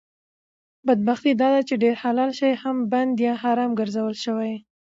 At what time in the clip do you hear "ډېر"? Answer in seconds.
1.83-1.95